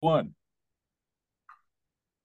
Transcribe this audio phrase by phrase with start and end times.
[0.00, 0.34] one.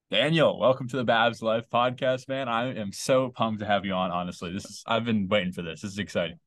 [0.10, 2.50] Daniel, welcome to the Babs Lyfe podcast, man.
[2.50, 4.12] I am so pumped to have you on.
[4.12, 5.82] Honestly, this is I've been waiting for this.
[5.82, 6.38] This is exciting.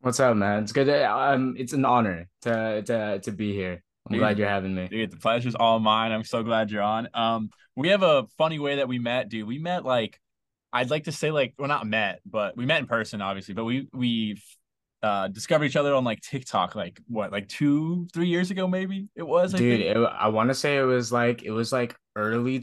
[0.00, 0.62] What's up, man?
[0.62, 0.84] It's good.
[0.84, 3.82] To, um, it's an honor to to to be here.
[4.06, 4.88] I'm Dude, glad you're having me.
[4.88, 6.12] Dude, the pleasure's all mine.
[6.12, 7.08] I'm so glad you're on.
[7.14, 9.48] Um, we have a funny way that we met, dude.
[9.48, 10.20] We met like
[10.70, 13.54] I'd like to say like we're well not met, but we met in person, obviously.
[13.54, 14.38] But we we
[15.02, 19.08] uh discovered each other on like TikTok like what like two three years ago maybe
[19.14, 21.94] it was I Dude, it, I want to say it was like it was like
[22.16, 22.58] early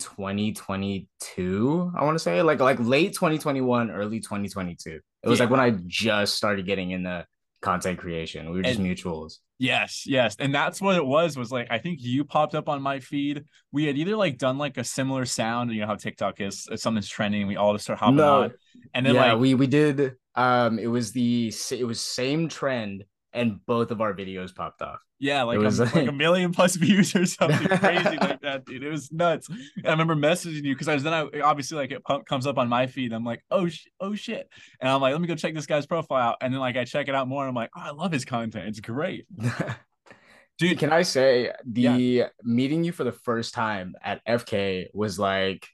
[0.86, 1.92] 2022.
[1.96, 5.00] I want to say like like late 2021, early 2022.
[5.24, 5.44] It was Yeah.
[5.46, 7.26] like when I just started getting into
[7.62, 8.50] content creation.
[8.52, 9.38] We were just And- mutuals.
[9.58, 10.36] Yes, yes.
[10.38, 13.46] And that's what it was, was like I think you popped up on my feed.
[13.72, 16.82] We had either like done like a similar sound, you know how TikTok is, if
[16.82, 18.54] something's trending, we all just start hopping No, on.
[18.94, 20.16] And then yeah, like we we did.
[20.36, 25.00] Um, it was the it was same trend, and both of our videos popped off.
[25.20, 28.66] yeah, like, it was a, like a million plus views or something crazy like that,
[28.66, 28.84] dude.
[28.84, 29.48] It was nuts.
[29.86, 32.68] I remember messaging you because I was then I obviously like it comes up on
[32.68, 33.14] my feed.
[33.14, 34.50] I'm like, oh sh- oh shit.
[34.82, 36.38] And I'm like, let me go check this guy's profile out.
[36.42, 38.26] And then like I check it out more and I'm like, oh, I love his
[38.26, 38.68] content.
[38.68, 39.26] It's great.
[40.58, 45.68] Dude, Can I say the meeting you for the first time at FK was like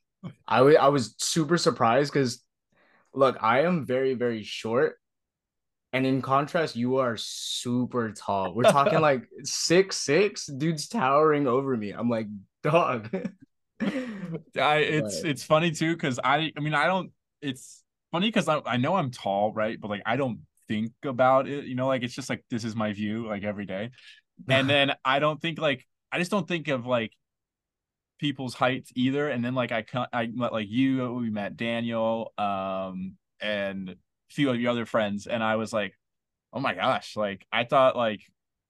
[0.48, 2.44] I wa- I was super surprised because
[3.14, 4.98] look, I am very, very short.
[5.94, 8.54] And in contrast, you are super tall.
[8.54, 11.92] We're talking like six six dudes towering over me.
[11.92, 12.28] I'm like,
[12.64, 13.10] dog.
[13.82, 18.48] I it's But- it's funny too because I I mean I don't it's funny because
[18.48, 21.88] I, I know I'm tall right but like I don't think about it you know
[21.88, 23.90] like it's just like this is my view like every day
[24.48, 27.12] and then I don't think like I just don't think of like
[28.22, 29.84] people's heights either and then like I
[30.14, 33.96] I met like you we met Daniel um and a
[34.30, 35.98] few of your other friends and I was like
[36.54, 38.22] oh my gosh like I thought like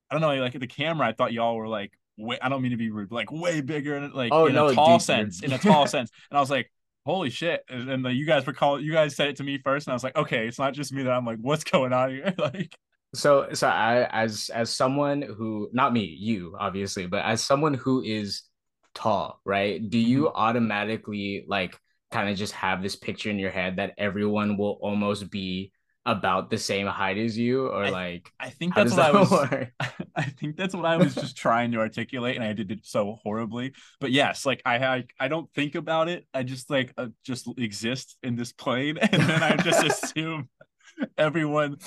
[0.10, 2.72] I don't know like the camera I thought y'all were like way I don't mean
[2.72, 5.44] to be rude but like way bigger and like Oh, in no, a tall sense
[5.44, 6.72] in a tall sense and I was like
[7.06, 9.58] holy shit and then like, you guys were calling you guys said it to me
[9.58, 11.92] first and I was like okay it's not just me that I'm like what's going
[11.92, 12.34] on here?
[12.38, 12.73] Like
[13.14, 18.02] So so I as as someone who not me, you obviously, but as someone who
[18.02, 18.44] is
[18.94, 19.78] tall, right?
[19.90, 20.36] Do you Mm-hmm.
[20.36, 21.78] automatically like
[22.12, 25.72] kind of just have this picture in your head that everyone will almost be
[26.06, 29.30] about the same height as you or I- like I think that's what I was
[29.30, 29.72] work?
[30.16, 33.20] I think that's what I was just trying to articulate, and I did it so
[33.24, 33.74] horribly.
[34.00, 36.26] But yes, like I I, I don't think about it.
[36.34, 40.50] I just like uh, just exist in this plane, and then I just assume
[41.18, 41.78] everyone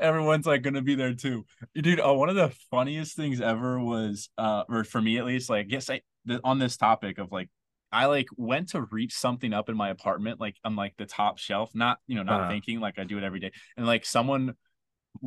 [0.00, 1.44] everyone's like gonna be there too,
[1.74, 2.00] dude.
[2.00, 5.66] Oh, one of the funniest things ever was, uh, or for me at least, like
[5.70, 7.48] yes, I the, on this topic of like.
[7.94, 11.36] I like went to reach something up in my apartment, like on like the top
[11.36, 12.48] shelf, not you know, not Uh-huh.
[12.48, 14.54] thinking like I do it every day, and like someone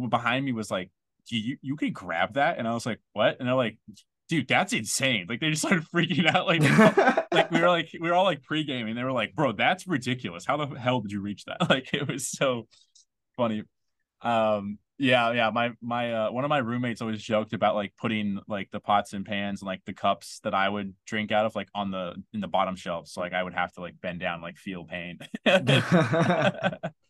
[0.10, 0.92] behind me was like,
[1.30, 3.78] you you could grab that?" And I was like, "What?" And they're like,
[4.30, 6.48] "Dude, that's insane!" Like they just started freaking out.
[6.48, 6.64] Like
[7.32, 8.96] like we were like we were all like pre gaming.
[8.96, 10.46] They were like, "Bro, that's ridiculous.
[10.46, 12.68] How the hell did you reach that?" Like it was so
[13.38, 13.64] funny.
[14.22, 15.50] Um, yeah, yeah.
[15.50, 19.14] My my uh, one of my roommates always joked about like putting like the pots
[19.14, 22.16] and pans and like the cups that I would drink out of like on the
[22.34, 23.10] in the bottom shelf.
[23.10, 25.20] So like I would have to like bend down, like feel pain.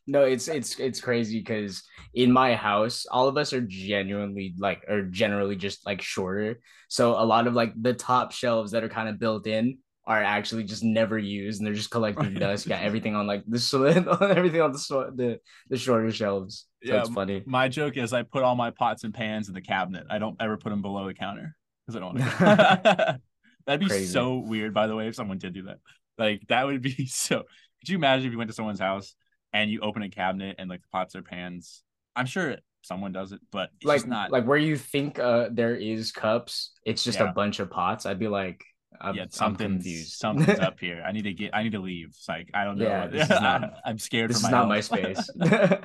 [0.08, 1.84] no, it's it's it's crazy because
[2.16, 6.60] in my house, all of us are genuinely like are generally just like shorter.
[6.88, 10.22] So a lot of like the top shelves that are kind of built in are
[10.22, 12.40] actually just never used and they're just collecting Right.
[12.40, 12.68] dust.
[12.68, 13.58] Got everything on like the
[14.36, 15.40] everything on the the
[15.70, 16.66] the shorter shelves.
[16.84, 17.42] So Yeah, it's funny.
[17.46, 20.06] My joke is I put all my pots and pans in the cabinet.
[20.10, 21.56] I don't ever put them below the counter
[21.88, 23.20] because I don't want to.
[23.66, 24.06] That'd be Crazy.
[24.06, 25.80] so weird, by the way, if someone did do that.
[26.20, 27.40] Like that would be so.
[27.80, 29.16] Could you imagine if you went to someone's house
[29.54, 31.82] and you open a cabinet and like the pots or pans?
[32.16, 34.32] I'm sure someone does it, but it's Like not.
[34.32, 37.32] like where you think uh there is cups, it's just Yeah.
[37.32, 38.06] a bunch of pots.
[38.06, 38.64] I'd be like,
[39.02, 40.14] I'm, yeah, I'm something's confused.
[40.18, 41.04] something's up here.
[41.06, 41.56] I need to get.
[41.56, 42.08] I need to leave.
[42.10, 42.86] It's like I don't know.
[42.86, 44.30] Yeah, this is not- I'm scared.
[44.30, 45.30] this for is my not my space.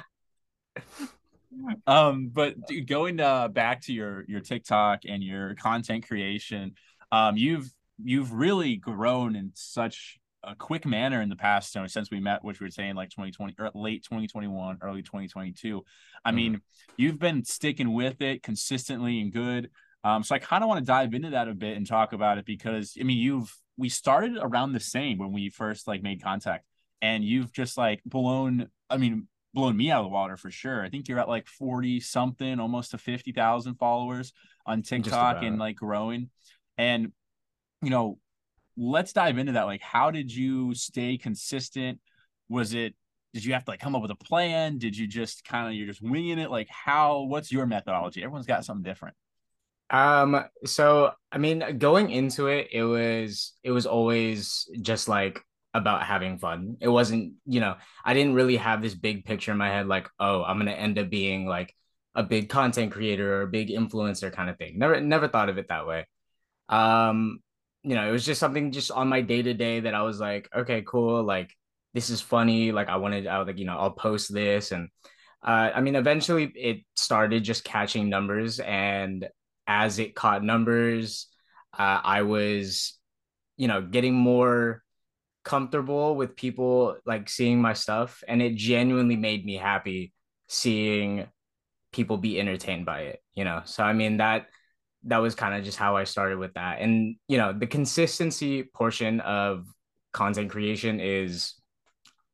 [1.87, 2.55] um but
[2.87, 6.73] going uh back to your your tiktok and your content creation
[7.13, 7.69] um you've
[8.03, 12.21] you've really grown in such a quick manner in the past you know, since we
[12.21, 15.85] met which we were saying like 2020 or late 2021 early 2022
[16.25, 16.35] i Mhm.
[16.35, 16.61] mean
[16.97, 19.71] you've been sticking with it consistently and good
[20.05, 22.39] um so i kind of want to dive into that a bit and talk about
[22.39, 26.23] it because i mean you've we started around the same when we first like made
[26.23, 26.65] contact
[27.03, 30.85] and you've just like blown i mean blown me out of the water for sure.
[30.85, 34.33] I think you're at like 40 something, almost to 50,000 followers
[34.67, 36.31] on TikTok and like growing.
[36.79, 37.13] And,
[37.83, 38.19] you know,
[38.77, 39.65] let's dive into that.
[39.65, 42.01] Like, how did you stay consistent?
[42.49, 42.95] Was it,
[43.35, 44.79] did you have to like come up with a plan?
[44.79, 46.51] Did you just kind of, you're just winging it?
[46.51, 48.23] Like, how, what's your methodology?
[48.23, 49.17] Everyone's got something different.
[49.91, 55.41] Um, so I mean, going into it, it was it was always just like
[55.75, 56.77] about having fun.
[56.81, 60.09] It wasn't, you know, I didn't really have this big picture in my head, like,
[60.19, 61.75] oh, I'm gonna end up being like
[62.15, 64.79] a big content creator or a big influencer kind of thing.
[64.79, 66.07] Never never thought of it that way.
[66.69, 67.41] Um,
[67.83, 70.21] you know, it was just something just on my day to day that I was
[70.21, 71.53] like, okay, cool, like
[71.95, 72.73] this is funny.
[72.73, 74.89] Like I wanted, I was like, you know, I'll post this and
[75.43, 79.27] uh, I mean, eventually it started just catching numbers, and
[79.71, 81.29] as it caught numbers,
[81.79, 82.99] uh, I was,
[83.57, 84.83] you know, getting more
[85.45, 90.13] comfortable with people like seeing my stuff, and it genuinely made me happy
[90.49, 91.29] seeing
[91.93, 93.23] people be entertained by it.
[93.35, 94.49] You know, so I mean that
[95.05, 98.65] that was kind of just how I started with that, and you know, the consistency
[98.65, 99.67] portion of
[100.13, 101.55] content creation is,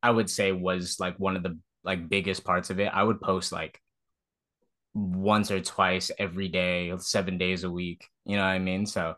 [0.02, 2.90] I would say, was like one of the like biggest parts of it.
[2.94, 3.78] I would post like
[4.96, 8.08] once or twice every day, seven days a week.
[8.24, 8.86] You know what I mean?
[8.86, 9.14] So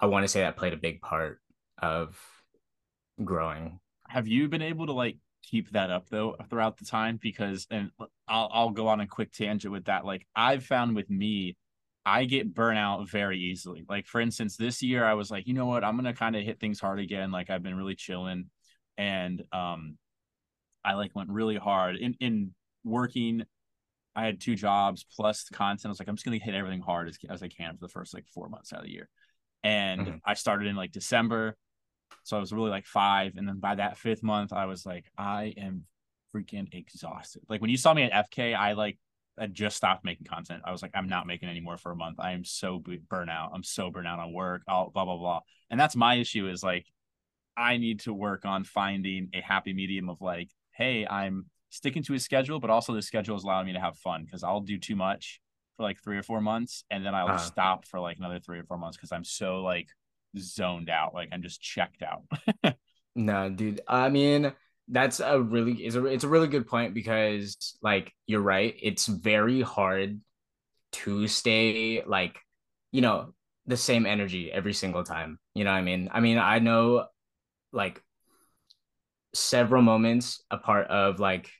[0.00, 1.38] I want to say that played a big part
[1.80, 2.18] of
[3.22, 3.78] growing.
[4.08, 7.18] Have you been able to like keep that up though throughout the time?
[7.20, 7.90] Because and
[8.26, 10.06] I'll I'll go on a quick tangent with that.
[10.06, 11.58] Like I've found with me,
[12.06, 13.84] I get burnout very easily.
[13.86, 16.42] Like for instance, this year I was like, you know what, I'm gonna kind of
[16.42, 17.30] hit things hard again.
[17.30, 18.46] Like I've been really chilling,
[18.96, 19.98] and um,
[20.82, 23.44] I like went really hard in in working.
[24.18, 25.86] I had two jobs plus the content.
[25.86, 27.92] I was like, I'm just gonna hit everything hard as, as I can for the
[27.92, 29.08] first like four months out of the year.
[29.62, 30.16] And mm-hmm.
[30.24, 31.56] I started in like December,
[32.24, 33.34] so I was really like five.
[33.36, 35.84] And then by that fifth month, I was like, I am
[36.34, 37.42] freaking exhausted.
[37.48, 38.98] Like when you saw me at FK, I like
[39.38, 40.62] I just stopped making content.
[40.64, 42.16] I was like, I'm not making anymore for a month.
[42.18, 43.50] I am so burnout.
[43.54, 44.62] I'm so burnout on work.
[44.66, 45.40] All blah blah blah.
[45.70, 46.48] And that's my issue.
[46.48, 46.86] Is like,
[47.56, 52.14] I need to work on finding a happy medium of like, hey, I'm sticking to
[52.14, 54.78] a schedule, but also the schedule is allowing me to have fun because I'll do
[54.78, 55.40] too much
[55.76, 57.38] for like three or four months and then I'll uh-huh.
[57.38, 59.88] stop for like another three or four months because I'm so like
[60.36, 61.14] zoned out.
[61.14, 62.76] Like I'm just checked out.
[63.14, 63.80] no, dude.
[63.86, 64.52] I mean,
[64.88, 68.74] that's a really it's a it's a really good point because like you're right.
[68.80, 70.20] It's very hard
[70.92, 72.38] to stay like,
[72.90, 73.34] you know,
[73.66, 75.38] the same energy every single time.
[75.54, 76.08] You know what I mean?
[76.10, 77.06] I mean, I know
[77.72, 78.02] like
[79.34, 81.50] several moments a part of like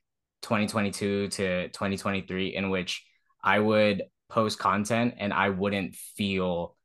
[0.43, 3.05] 2022 to 2023 in which
[3.43, 6.77] I would post content and I wouldn't feel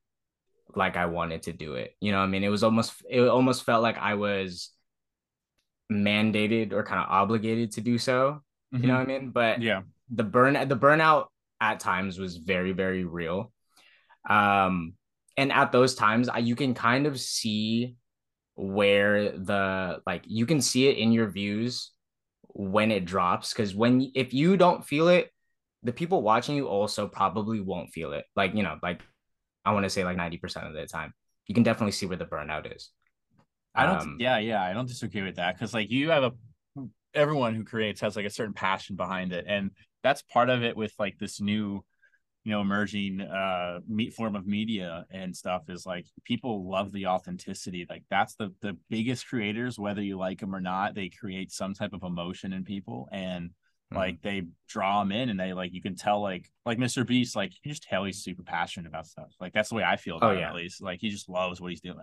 [0.75, 1.95] like I wanted to do it.
[1.99, 4.71] You know, I mean, it was almost it almost felt like I was
[5.91, 8.41] mandated or kind of obligated to do so.
[8.73, 8.81] Mm-hmm.
[8.81, 9.09] You know mm-hmm.
[9.09, 9.29] what I mean?
[9.31, 11.27] But yeah, the burn the burnout
[11.61, 13.51] at times was very very real.
[14.29, 14.93] Um,
[15.35, 17.95] and at those times, I, you can kind of see
[18.55, 21.91] where the like you can see it in your views
[22.53, 25.31] when it drops because when if you don't feel it
[25.83, 28.25] the people watching you also probably won't feel it.
[28.35, 29.01] Like you know like
[29.65, 31.13] i want to say like 90% of the time.
[31.47, 32.89] You can definitely see where the burnout is.
[33.75, 36.31] I don't um, yeah yeah i don't disagree with that because like you have a
[37.15, 39.71] everyone who creates has like a certain passion behind it and
[40.03, 41.83] that's part of it with like this new
[42.43, 47.07] you know emerging uh meat form of media and stuff is like people love the
[47.07, 51.51] authenticity like that's the the biggest creators whether you like them or not they create
[51.51, 53.97] some type of emotion in people and mm-hmm.
[53.97, 57.35] like they draw them in and they like you can tell like like mr beast
[57.35, 60.15] like you just tell he's super passionate about stuff like that's the way i feel
[60.15, 60.49] oh, about oh, yeah.
[60.49, 61.97] at least like he just loves what he's doing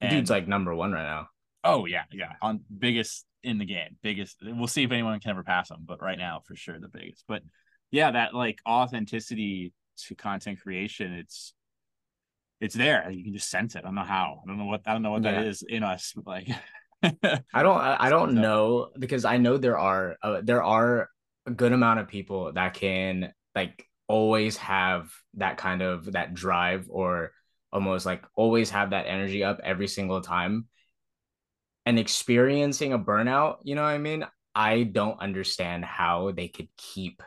[0.00, 1.28] and, dude's like number one right now
[1.62, 5.44] oh yeah yeah on biggest in the game biggest we'll see if anyone can ever
[5.44, 7.42] pass him but right now for sure the biggest but
[7.90, 9.72] yeah, that like authenticity
[10.06, 11.52] to content creation, it's
[12.60, 13.10] it's there.
[13.10, 13.80] You can just sense it.
[13.80, 14.40] I don't know how.
[14.44, 15.32] I don't know what I don't know what yeah.
[15.32, 16.14] that is in us.
[16.24, 16.48] Like
[17.02, 21.08] I don't I don't know because I know there are uh, there are
[21.46, 26.86] a good amount of people that can like always have that kind of that drive
[26.88, 27.32] or
[27.72, 30.66] almost like always have that energy up every single time
[31.86, 36.68] and experiencing a burnout you know what i mean i don't understand how they could
[36.76, 37.22] keep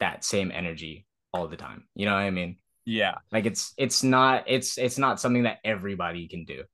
[0.00, 1.84] that same energy all the time.
[1.94, 2.56] You know what I mean?
[2.84, 3.18] Yeah.
[3.30, 6.64] Like it's it's not it's it's not something that everybody can do.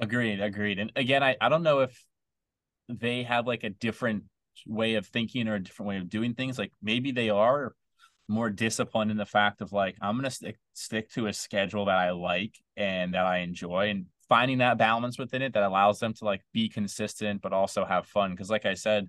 [0.00, 0.78] Agreed, agreed.
[0.78, 2.04] And again, I, I don't know if
[2.88, 4.24] they have like a different
[4.66, 6.58] way of thinking or a different way of doing things.
[6.58, 7.74] Like maybe they are
[8.28, 11.96] more disciplined in the fact of like I'm gonna stick stick to a schedule that
[11.96, 16.12] I like and that I enjoy and finding that balance within it that allows them
[16.14, 18.36] to like be consistent but also have fun.
[18.36, 19.08] Cause like I said,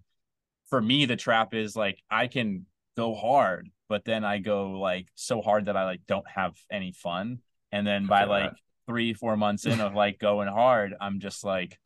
[0.70, 2.66] for me the trap is like I can
[3.00, 6.92] go hard, but then I go like so hard that I like don't have any
[6.92, 7.40] fun.
[7.72, 8.54] And then by like
[8.88, 11.80] three, four months in of like going hard, I'm just like,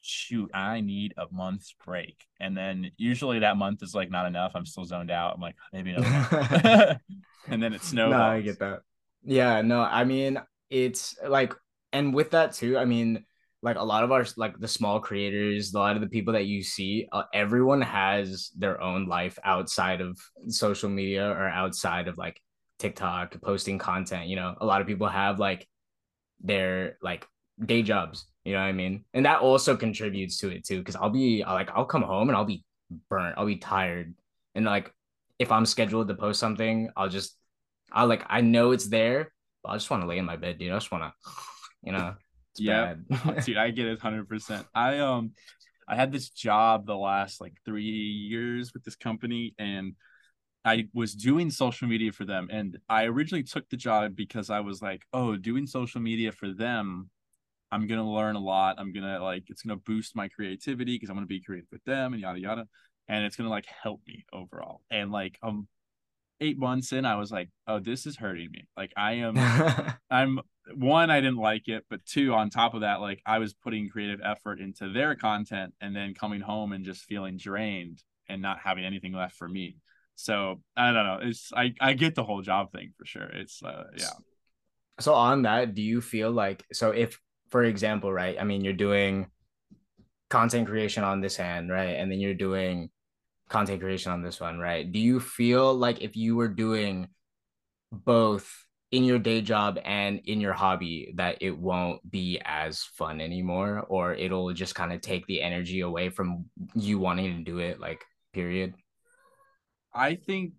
[0.00, 2.26] shoot, I need a month's break.
[2.38, 4.52] And then usually that month is like not enough.
[4.54, 5.34] I'm still zoned out.
[5.34, 7.00] I'm like, maybe another
[7.48, 8.10] and then it snows.
[8.10, 8.80] no, I get that.
[9.24, 11.54] Yeah, no, I mean, it's like,
[11.92, 13.24] and with that too, I mean,
[13.64, 16.44] like a lot of our like the small creators, a lot of the people that
[16.44, 22.18] you see, uh, everyone has their own life outside of social media or outside of
[22.18, 22.38] like
[22.78, 24.26] TikTok posting content.
[24.26, 25.66] You know, a lot of people have like
[26.42, 27.26] their like
[27.64, 28.26] day jobs.
[28.44, 29.06] You know what I mean?
[29.14, 32.36] And that also contributes to it too, because I'll be like, I'll come home and
[32.36, 32.64] I'll be
[33.08, 34.14] burnt, I'll be tired,
[34.54, 34.92] and like
[35.38, 37.34] if I'm scheduled to post something, I'll just,
[37.90, 40.58] I'll like, I know it's there, but I just want to lay in my bed,
[40.58, 40.70] dude.
[40.70, 41.30] I just want to,
[41.82, 42.14] you know.
[42.56, 42.94] Yeah,
[43.44, 44.66] dude, I get it, hundred percent.
[44.74, 45.32] I um,
[45.88, 49.94] I had this job the last like three years with this company, and
[50.64, 52.48] I was doing social media for them.
[52.50, 56.52] And I originally took the job because I was like, oh, doing social media for
[56.52, 57.10] them,
[57.70, 58.76] I'm gonna learn a lot.
[58.78, 62.12] I'm gonna like it's gonna boost my creativity because I'm gonna be creative with them
[62.12, 62.68] and yada yada.
[63.08, 64.80] And it's gonna like help me overall.
[64.90, 65.68] And like um
[66.40, 68.66] eight months in, I was like, oh, this is hurting me.
[68.76, 69.36] Like I am
[70.10, 70.40] I'm
[70.74, 73.88] one, I didn't like it, but two, on top of that, like I was putting
[73.88, 78.58] creative effort into their content and then coming home and just feeling drained and not
[78.60, 79.76] having anything left for me.
[80.14, 81.18] So I don't know.
[81.22, 83.24] It's I I get the whole job thing for sure.
[83.24, 84.10] It's uh yeah.
[85.00, 88.36] So on that, do you feel like so if for example, right?
[88.40, 89.30] I mean, you're doing
[90.30, 91.96] content creation on this hand, right?
[91.96, 92.90] And then you're doing
[93.48, 94.90] content creation on this one, right?
[94.90, 97.08] Do you feel like if you were doing
[97.92, 98.63] both
[98.94, 103.84] in your day job and in your hobby that it won't be as fun anymore
[103.88, 107.80] or it'll just kind of take the energy away from you wanting to do it
[107.80, 108.72] like period
[109.92, 110.54] I think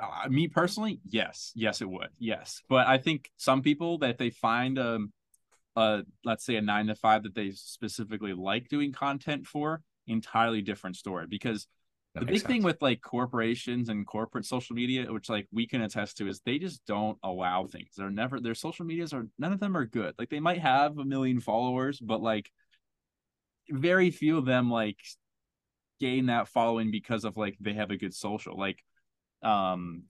[0.00, 2.62] uh, me personally, yes, yes, it would, yes.
[2.68, 5.12] But I think some people that they find um,
[5.76, 10.62] a let's say a nine to five that they specifically like doing content for, entirely
[10.62, 11.26] different story.
[11.28, 11.66] Because
[12.16, 12.50] that the big sense.
[12.50, 16.40] thing with like corporations and corporate social media, which like we can attest to, is
[16.40, 17.90] they just don't allow things.
[17.96, 20.14] They're never their social medias are none of them are good.
[20.18, 22.50] Like they might have a million followers, but like
[23.68, 24.98] very few of them like
[26.00, 28.58] gain that following because of like they have a good social.
[28.58, 28.82] Like,
[29.42, 30.04] um,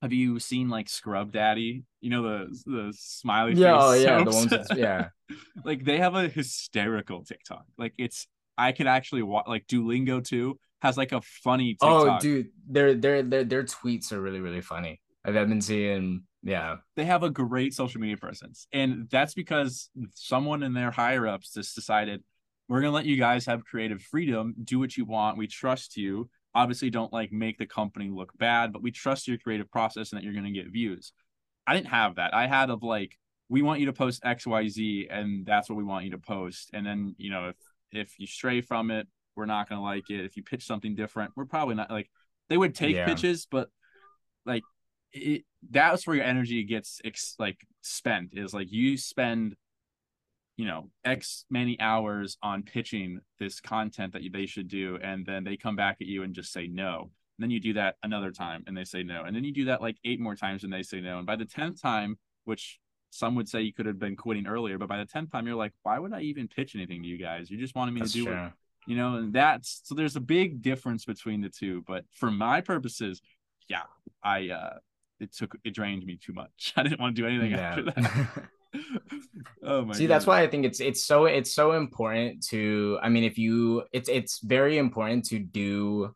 [0.00, 1.82] have you seen like Scrub Daddy?
[2.00, 3.82] You know the the smiley yeah, face.
[3.82, 4.68] Oh, yeah, the ones.
[4.76, 5.08] yeah,
[5.64, 7.64] like they have a hysterical TikTok.
[7.76, 9.46] Like it's I could actually watch.
[9.48, 11.76] Like Duolingo too has like a funny.
[11.80, 12.18] Oh, TikTok.
[12.18, 15.00] Oh, dude, their their their their tweets are really really funny.
[15.24, 16.24] I've been seeing.
[16.42, 21.28] Yeah, they have a great social media presence, and that's because someone in their higher
[21.28, 22.24] ups just decided
[22.68, 25.38] we're gonna let you guys have creative freedom, do what you want.
[25.38, 26.28] We trust you.
[26.52, 30.18] Obviously, don't like make the company look bad, but we trust your creative process and
[30.18, 31.12] that you're gonna get views.
[31.64, 32.34] I didn't have that.
[32.34, 33.16] I had of like,
[33.48, 36.18] we want you to post X, Y, Z, and that's what we want you to
[36.18, 36.70] post.
[36.72, 37.56] And then you know, if
[37.92, 40.24] if you stray from it, we're not gonna like it.
[40.24, 42.10] If you pitch something different, we're probably not like
[42.48, 43.06] they would take yeah.
[43.06, 43.68] pitches, but
[44.44, 44.62] like
[45.12, 49.56] it, that's where your energy gets ex- like spent is like you spend
[50.56, 55.24] you know x many hours on pitching this content that you, they should do and
[55.24, 57.96] then they come back at you and just say no and then you do that
[58.02, 60.64] another time and they say no and then you do that like eight more times
[60.64, 62.78] and they say no and by the 10th time which
[63.10, 65.56] some would say you could have been quitting earlier but by the 10th time you're
[65.56, 68.12] like why would i even pitch anything to you guys you just wanted me that's
[68.12, 68.34] to do true.
[68.34, 68.52] it
[68.86, 72.60] you know and that's so there's a big difference between the two but for my
[72.60, 73.20] purposes
[73.68, 73.82] yeah
[74.22, 74.74] i uh
[75.20, 77.58] it took it drained me too much i didn't want to do anything yeah.
[77.58, 78.48] after that
[79.62, 80.14] oh my see God.
[80.14, 83.84] that's why i think it's it's so it's so important to i mean if you
[83.92, 86.14] it's it's very important to do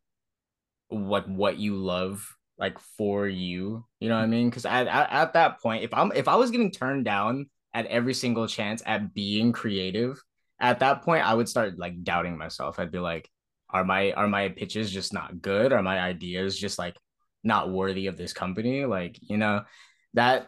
[0.89, 2.27] what what you love
[2.59, 5.93] like for you you know what i mean because at, at, at that point if
[5.93, 10.23] i'm if i was getting turned down at every single chance at being creative
[10.61, 13.29] at that point i would start like doubting myself i'd be like
[13.71, 16.97] are my are my pitches just not good are my ideas just like
[17.45, 19.63] not worthy of this company like you know
[20.15, 20.47] that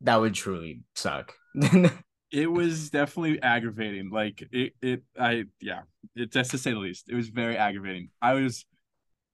[0.00, 1.34] that would truly suck
[2.34, 4.10] it was definitely aggravating.
[4.10, 5.82] Like it, it, I, yeah,
[6.16, 8.10] it, just to say the least, it was very aggravating.
[8.20, 8.66] I was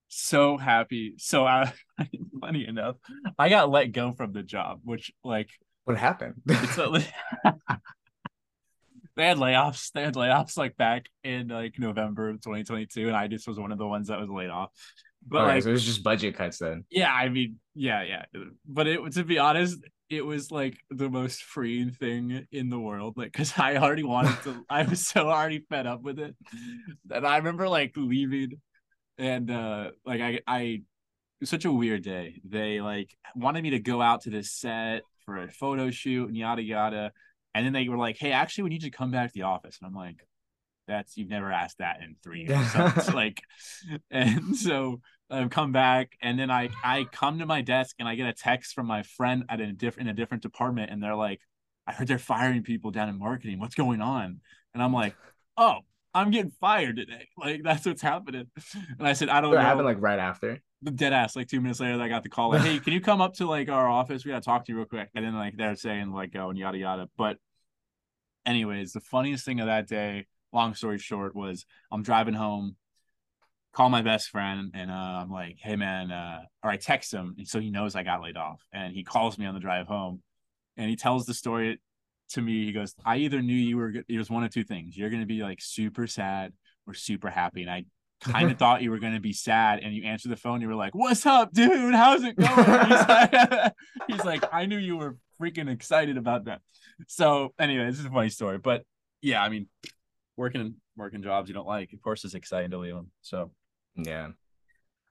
[0.09, 1.15] so happy.
[1.17, 1.73] So, I,
[2.41, 2.97] funny enough,
[3.39, 5.49] I got let go from the job, which like
[5.85, 6.35] what happened?
[9.17, 9.91] they had layoffs.
[9.93, 13.73] They had layoffs like back in like November of 2022, and I just was one
[13.73, 14.71] of the ones that was laid off.
[15.27, 16.85] But like, so it was just budget cuts then.
[16.91, 18.25] Yeah, I mean, yeah, yeah.
[18.67, 23.15] But it to be honest, it was like the most freeing thing in the world.
[23.17, 26.35] Like, cause I already wanted to, I was so already fed up with it.
[27.11, 28.61] And I remember like leaving
[29.19, 30.83] and uh like I I it
[31.41, 32.41] was such a weird day.
[32.45, 36.37] They like wanted me to go out to this set for a photo shoot and
[36.37, 37.13] yada yada.
[37.55, 39.43] And then they were like, Hey, actually we need you to come back to the
[39.43, 39.79] office.
[39.81, 40.25] And I'm like,
[40.91, 42.73] that's you've never asked that in three years.
[42.73, 43.41] So it's like,
[44.11, 48.17] and so I've come back, and then I I come to my desk and I
[48.17, 51.15] get a text from my friend at a different in a different department, and they're
[51.15, 51.41] like,
[51.87, 53.61] I heard they're firing people down in marketing.
[53.61, 54.41] What's going on?
[54.75, 55.15] And I'm like,
[55.57, 55.79] oh,
[56.15, 57.29] I'm getting fired today.
[57.39, 58.47] Like that's what's happening.
[58.99, 59.63] And I said, I don't What know.
[59.63, 60.61] happened like right after?
[60.83, 63.03] the dead ass like two minutes later I got the call like hey can you
[63.03, 65.35] come up to like our office we gotta talk to you real quick and then
[65.35, 67.37] like they're saying like oh and yada yada but
[68.47, 72.77] anyways the funniest thing of that day long story short was I'm driving home
[73.75, 77.35] call my best friend and uh, I'm like hey man uh or I text him
[77.37, 79.87] and so he knows I got laid off and he calls me on the drive
[79.87, 80.23] home
[80.79, 81.79] and he tells the story
[82.31, 84.97] to me he goes I either knew you were it was one of two things.
[84.97, 86.53] You're gonna be like super sad
[86.87, 87.85] or super happy and I
[88.23, 90.69] kind of thought you were going to be sad and you answered the phone you
[90.69, 91.95] were like what's up dude?
[91.95, 92.51] How's it going?
[92.89, 93.75] He's, like,
[94.09, 96.61] he's like i knew you were freaking excited about that.
[97.09, 98.85] So anyway this is a funny story but
[99.23, 99.69] yeah i mean
[100.37, 103.51] working working jobs you don't like of course it's exciting to leave them so.
[103.97, 104.29] Yeah.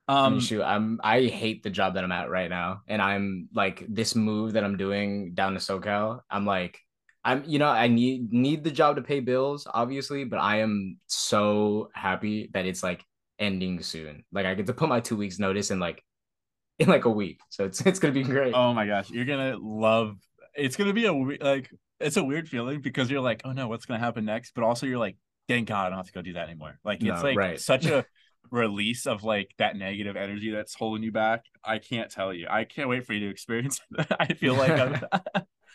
[0.07, 3.85] Um shoot, I'm I hate the job that I'm at right now, and I'm like
[3.87, 6.21] this move that I'm doing down to SoCal.
[6.31, 6.79] I'm like,
[7.23, 10.97] I'm you know I need need the job to pay bills, obviously, but I am
[11.07, 13.03] so happy that it's like
[13.39, 14.23] ending soon.
[14.31, 16.03] Like I get to put my two weeks notice in like
[16.79, 18.53] in like a week, so it's it's gonna be great.
[18.53, 20.15] oh my gosh you're gonna love
[20.55, 23.67] it's gonna be a we- like it's a weird feeling because you're like oh no
[23.67, 26.21] what's gonna happen next but also you're like thank god i don't have to go
[26.21, 27.59] do that anymore like it's No, like right.
[27.59, 28.05] such a
[28.51, 32.63] release of like that negative energy that's holding you back i can't tell you i
[32.63, 35.01] can't wait for you to experience it i feel like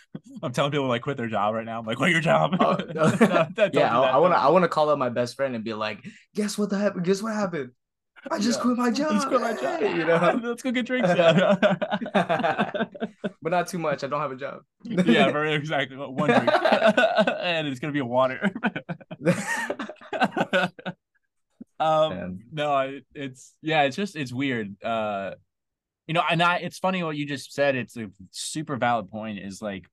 [0.43, 2.77] i'm, telling people like quit their job right now i'm like quit your job Oh,
[2.95, 4.11] No, yeah, I.
[4.11, 7.05] I wanna I wanna call up my best friend and be like, guess what happened?
[7.05, 7.71] Guess what happened?
[8.31, 8.63] I just Yeah.
[8.63, 9.13] quit my job.
[9.13, 9.83] Let's quit my job.
[9.83, 10.41] You know.
[10.43, 11.09] let's go get drinks.
[11.15, 11.57] Yeah,
[13.43, 14.03] but not too much.
[14.03, 14.61] I don't have a job.
[14.85, 15.97] yeah very exactly.
[15.97, 18.51] One drink, and it's gonna be a water.
[21.81, 22.39] um Man.
[22.53, 25.33] no I, it's yeah it's just it's weird uh
[26.07, 29.39] you know and i it's funny what you just said it's a super valid point
[29.39, 29.87] is like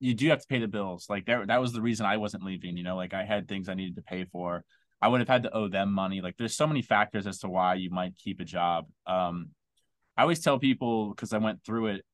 [0.00, 2.42] you do have to pay the bills like that that was the reason i wasn't
[2.42, 4.64] leaving you know like i had things i needed to pay for
[5.02, 7.48] i would have had to owe them money like there's so many factors as to
[7.48, 9.48] why you might keep a job um
[10.16, 12.04] i always tell people because i went through it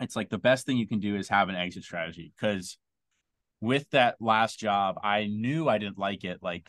[0.00, 2.78] it's like the best thing you can do is have an exit strategy because
[3.60, 6.68] with that last job i knew i didn't like it like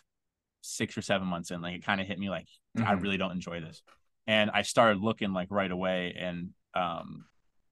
[0.61, 2.47] six or seven months in like it kind of hit me like
[2.77, 3.01] i Mhm.
[3.01, 3.81] really don't enjoy this
[4.29, 7.25] and i started looking like right away and um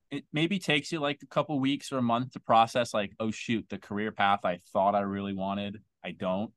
[0.09, 3.29] it maybe takes you like a couple weeks or a month to process like oh
[3.29, 6.51] shoot the career path i thought i really wanted i don't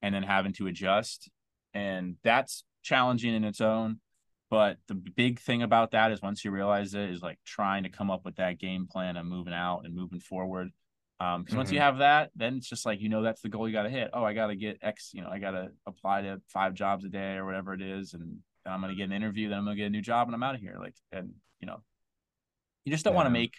[0.00, 1.30] and then having to adjust
[1.74, 4.00] and that's challenging in its own
[4.50, 7.90] but the big thing about that is once you realize it is like trying to
[7.90, 10.70] come up with that game plan and moving out and moving forward
[11.20, 13.68] um, because once you have that, then it's just like you know that's the goal
[13.68, 14.10] you got to hit.
[14.12, 15.10] Oh, I got to get X.
[15.12, 18.14] You know, I got to apply to five jobs a day or whatever it is,
[18.14, 18.38] and then
[18.72, 19.48] I'm gonna get an interview.
[19.48, 20.76] Then I'm gonna get a new job, and I'm out of here.
[20.80, 21.82] Like, and you know,
[22.84, 23.54] you just don't want to make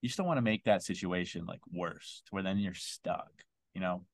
[0.00, 3.30] you just don't want to make that situation like worse, to where then you're stuck.
[3.74, 4.04] You know,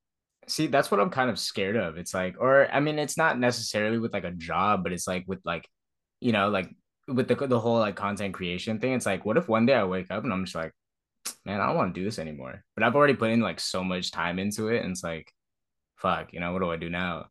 [0.47, 1.97] See, that's what I'm kind of scared of.
[1.97, 5.25] It's like, or I mean, it's not necessarily with like a job, but it's like
[5.27, 5.69] with like,
[6.21, 6.71] you know, like
[7.09, 8.93] with the the whole like content creation thing.
[8.93, 10.73] It's like, what if one day I wake up and I'm just like,
[11.45, 12.65] man, I don't want to do this anymore.
[12.75, 15.33] But I've already put in like so much time into it, and it's like,
[15.97, 17.27] fuck, you know, what do I do now?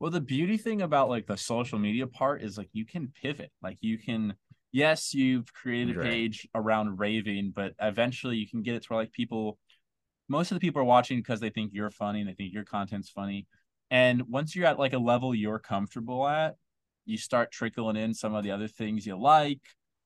[0.00, 3.50] Well, the beauty thing about like the social media part is like you can pivot.
[3.62, 4.34] Like you can,
[4.72, 9.00] yes, you've created a page around raving, but eventually you can get it to where
[9.00, 9.58] like people,
[10.28, 12.64] most of the people are watching because they think you're funny and they think your
[12.64, 13.46] content's funny.
[13.90, 16.56] And once you're at like a level you're comfortable at,
[17.06, 19.60] you start trickling in some of the other things you like.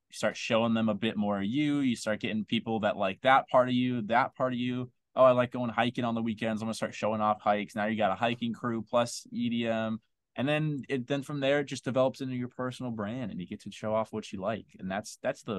[0.09, 1.79] You start showing them a bit more of you.
[1.79, 4.91] You start getting people that like that part of you, that part of you.
[5.15, 6.61] Oh, I like going hiking on the weekends.
[6.61, 7.75] I'm gonna start showing off hikes.
[7.75, 9.97] Now you got a hiking crew plus EDM,
[10.35, 13.47] and then it then from there it just develops into your personal brand, and you
[13.47, 14.65] get to show off what you like.
[14.79, 15.57] And that's that's the,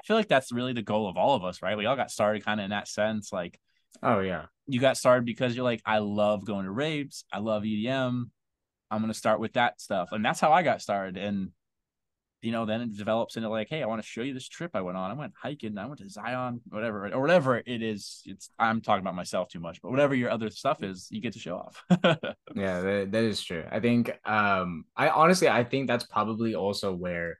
[0.00, 1.76] I feel like that's really the goal of all of us, right?
[1.76, 3.32] We all got started kind of in that sense.
[3.32, 3.58] Like
[4.02, 7.24] Oh yeah, you got started because you're like, I love going to raves.
[7.32, 8.30] I love EDM.
[8.90, 11.16] I'm gonna start with that stuff, and that's how I got started.
[11.16, 11.50] And
[12.40, 14.72] you know, then it develops into like, hey, I want to show you this trip
[14.74, 15.10] I went on.
[15.10, 15.76] I went hiking.
[15.76, 18.22] I went to Zion, whatever, or whatever it is.
[18.24, 21.32] It's I'm talking about myself too much, but whatever your other stuff is, you get
[21.32, 21.82] to show off.
[22.54, 23.64] yeah, that, that is true.
[23.70, 27.38] I think, um, I honestly, I think that's probably also where,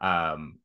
[0.00, 0.58] um,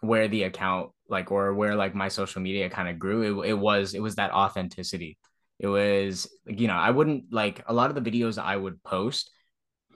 [0.00, 3.54] where the account like or where like my social media kind of grew it, it
[3.54, 5.18] was it was that authenticity
[5.58, 9.30] it was you know i wouldn't like a lot of the videos i would post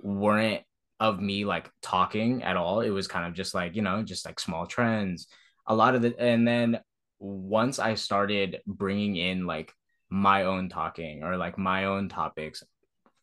[0.03, 0.63] weren't
[1.01, 4.27] of me like talking at all it was kind of just like you know just
[4.27, 5.29] like small trends
[5.67, 6.81] a lot of the and then
[7.21, 9.73] once i started bringing in like
[10.11, 12.63] my own talking or like my own topics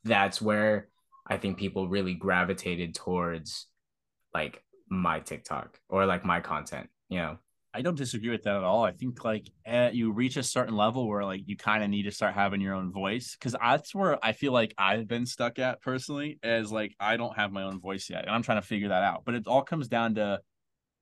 [0.06, 0.88] that's where
[1.28, 3.68] I think people really gravitated towards
[4.34, 7.38] like my TikTok or like my content, you know.
[7.76, 8.86] I don't disagree with that at all.
[8.86, 12.04] I think like eh, you reach a certain level where like you kind of need
[12.04, 15.60] to start having your own voice because that's where I feel like I've been stuck
[15.60, 16.40] at personally.
[16.42, 19.04] As like I don't have my own voice yet, and I'm trying to figure that
[19.04, 19.24] out.
[19.26, 20.40] But it all comes down to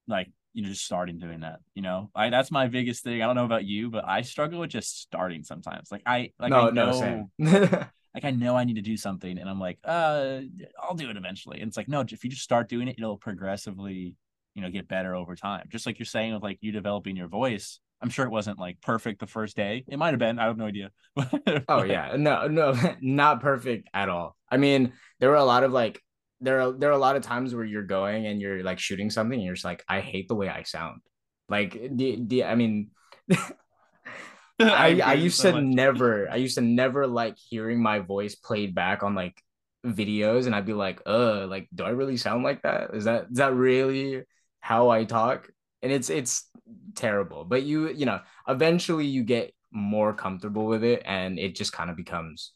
[0.07, 1.59] like you know just starting doing that.
[1.75, 3.21] You know, I that's my biggest thing.
[3.21, 5.91] I don't know about you, but I struggle with just starting sometimes.
[5.91, 7.29] Like I like no I know, no same.
[8.15, 10.39] like I know I need to do something, and I'm like, uh,
[10.81, 11.59] I'll do it eventually.
[11.59, 14.15] And it's like no, if you just start doing it, it'll progressively
[14.55, 15.67] you know get better over time.
[15.69, 18.81] Just like you're saying with like you developing your voice i'm sure it wasn't like
[18.81, 19.83] perfect the first day.
[19.87, 20.91] It might have been i have no idea.
[21.69, 22.15] Oh yeah.
[22.17, 24.35] No no not perfect at all.
[24.51, 26.01] I mean there were a lot of like
[26.41, 29.09] there are there are a lot of times where you're going and you're like shooting
[29.09, 30.99] something and you're just like i hate the way i sound.
[31.47, 32.91] Like the, the i mean
[34.59, 35.63] I, I used so to much.
[35.63, 39.41] never I used to never like hearing my voice played back on like
[39.85, 42.91] videos and I'd be like, uh, like, do I really sound like that?
[42.93, 44.23] Is that is that really
[44.63, 45.49] how I talk,
[45.81, 46.49] and it's it's
[46.95, 47.43] terrible.
[47.43, 51.89] But you you know eventually you get more comfortable with it, and it just kind
[51.89, 52.53] of becomes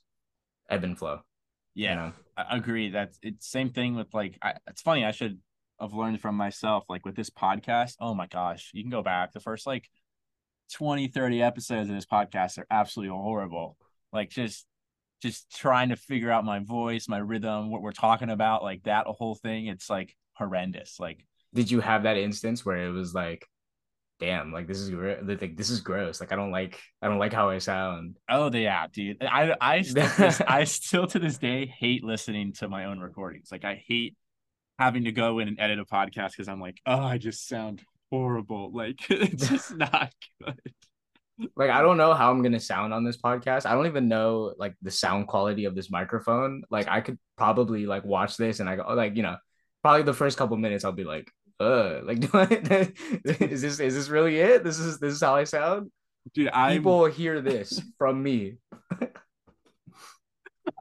[0.70, 1.20] ebb and flow.
[1.76, 2.14] Yeah, you know?
[2.38, 2.92] I agree.
[2.92, 5.04] That's it's same thing with like I, it's funny.
[5.04, 5.38] I should
[5.82, 7.96] have learned from myself like with this podcast.
[8.00, 9.90] Oh my gosh, you can go back the first like
[10.72, 13.78] 20 30 episodes of this podcast are absolutely horrible
[14.12, 14.66] like just
[15.22, 19.06] just trying to figure out my voice my rhythm what we're talking about like that
[19.08, 23.48] whole thing it's like horrendous like did you have that instance where it was like
[24.20, 26.20] damn like this is like this is gross.
[26.20, 28.18] Like i don't like i don't like how i sound.
[28.30, 29.24] Oh the yeah dude.
[29.24, 30.10] I i still,
[30.48, 33.50] i still to this day hate listening to my own recordings.
[33.52, 34.16] Like i hate
[34.80, 37.82] having to go in and edit a podcast because i'm like oh i just sound
[38.12, 38.72] horrible.
[38.74, 40.60] Like it's just not good.
[41.56, 43.66] Like i don't know how i'm gonna sound on this podcast.
[43.66, 46.64] I don't even know like the sound quality of this microphone.
[46.72, 49.38] Like i could probably like watch this and i go like you know
[49.88, 52.92] probably the first couple minutes I'll be like, uh, like I,
[53.24, 54.66] is this is this really it?
[54.66, 55.92] This is this is how I sound?
[56.34, 58.56] Dude, I people hear this from me.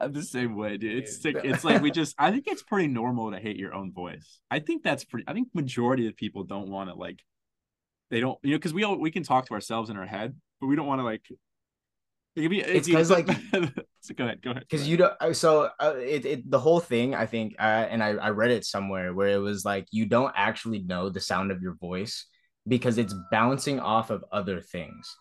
[0.01, 0.99] I'm the same way, dude.
[0.99, 3.93] It's like, it's like we just I think it's pretty normal to hate your own
[3.93, 4.41] voice.
[4.51, 7.23] I think that's pretty I think majority of people don't want to like
[8.11, 10.35] they don't you know because we all we can talk to ourselves in our head,
[10.61, 11.23] but we don't want to like
[12.37, 13.27] be, it's because like
[14.01, 16.81] so go ahead go ahead because you don't uh, so uh, it, it the whole
[16.81, 20.07] thing i think uh, and I, I read it somewhere where it was like you
[20.07, 22.27] don't actually know the sound of your voice
[22.69, 25.17] because it's bouncing off of other things,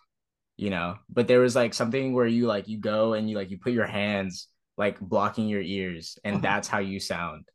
[0.58, 3.50] you know but there was like something where you like you go and you like
[3.50, 4.48] you put your hands
[4.78, 6.42] like blocking your ears and uh-huh.
[6.42, 7.46] that's how you sound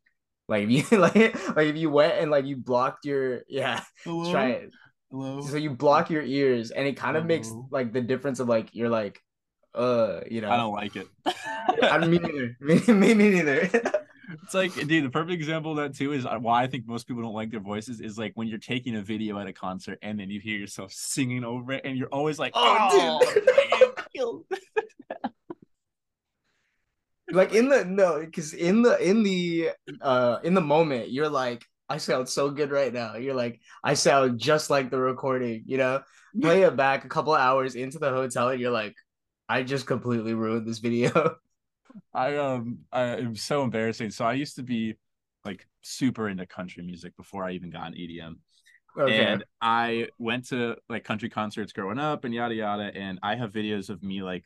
[0.47, 1.15] like if you like
[1.55, 4.31] like if you went and like you blocked your yeah Hello?
[4.31, 4.71] try it
[5.11, 5.41] Hello?
[5.41, 8.73] so you block your ears and it kind of makes like the difference of like
[8.73, 9.19] you're like
[9.73, 11.07] uh, you know, I don't like it.
[11.25, 12.57] I me neither.
[12.59, 13.69] Me, me, me neither.
[14.43, 17.23] it's like, dude, the perfect example of that too is why I think most people
[17.23, 20.19] don't like their voices is like when you're taking a video at a concert and
[20.19, 23.19] then you hear yourself singing over it, and you're always like, oh,
[24.15, 24.59] oh dude.
[27.31, 29.69] like in the no, because in the in the
[30.01, 33.15] uh in the moment, you're like, I sound so good right now.
[33.15, 36.01] You're like, I sound just like the recording, you know.
[36.41, 38.95] Play it back a couple hours into the hotel, and you're like,
[39.51, 41.35] I just completely ruined this video.
[42.13, 44.09] I um I am so embarrassing.
[44.11, 44.95] So I used to be
[45.43, 48.35] like super into country music before I even got an EDM.
[48.97, 49.25] Okay.
[49.25, 52.91] And I went to like country concerts growing up and yada yada.
[52.95, 54.45] And I have videos of me like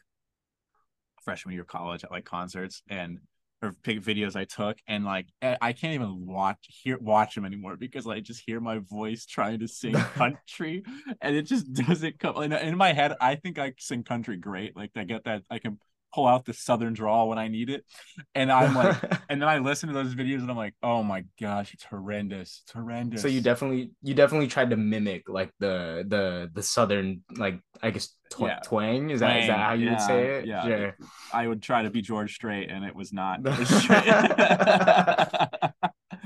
[1.21, 3.19] freshman year of college at like concerts and
[3.65, 7.45] or pick videos I took and like eh, I can't even watch hear watch them
[7.45, 10.84] anymore because I just hear my voice trying to sing country
[11.21, 14.75] and it just doesn't come in, in my head I think I sing country great
[14.75, 15.80] like I get that I can
[16.15, 17.84] pull out the southern drawl when I need it.
[18.34, 18.95] And I'm like,
[19.30, 22.62] and then I listen to those videos and I'm like, oh my gosh, it's horrendous.
[22.63, 23.21] It's horrendous.
[23.21, 27.91] So you definitely you definitely tried to mimic like the the the southern like I
[27.91, 28.60] guess tw- yeah.
[28.63, 29.10] twang.
[29.10, 29.41] Is that twang.
[29.41, 29.91] is that how you yeah.
[29.91, 30.45] would say it?
[30.45, 30.67] Yeah.
[30.67, 30.91] yeah.
[31.34, 33.45] I would try to be George Strait and it was not.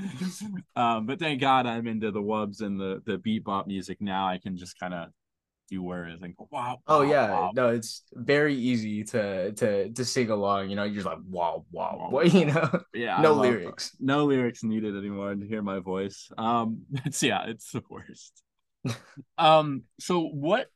[0.76, 4.28] um, but thank God I'm into the wubs and the the bebop music now.
[4.28, 5.08] I can just kind of
[5.70, 6.80] few words and go wow.
[6.86, 7.50] Oh wow, yeah, wow.
[7.54, 10.68] no, it's very easy to to to sing along.
[10.68, 12.20] You know, you're just like wow, wow, wow.
[12.22, 12.82] you know.
[12.92, 16.28] Yeah, no lyrics, no lyrics needed anymore to hear my voice.
[16.36, 18.42] Um, it's yeah, it's the worst.
[19.38, 20.66] um, so what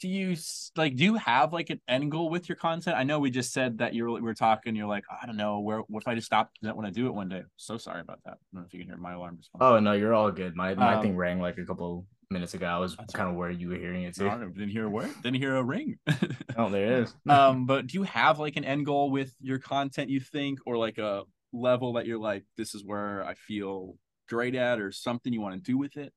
[0.00, 0.36] do you
[0.76, 0.96] like?
[0.96, 2.96] Do you have like an end goal with your content?
[2.96, 4.76] I know we just said that you're we are talking.
[4.76, 7.14] You're like, I don't know, where what if I just stop when I do it
[7.14, 7.42] one day?
[7.56, 8.34] So sorry about that.
[8.34, 9.62] I don't know if you can hear my alarm response.
[9.62, 10.54] Oh no, you're all good.
[10.54, 12.66] My my um, thing rang like a couple minutes ago.
[12.66, 14.24] I was kind of where you were hearing it too.
[14.24, 15.10] No, didn't hear a word.
[15.22, 15.98] Didn't hear a ring.
[16.56, 17.14] oh, there is.
[17.28, 20.10] um, but do you have like an end goal with your content?
[20.10, 23.96] You think, or like a level that you're like, this is where I feel
[24.28, 26.12] great at, or something you want to do with it?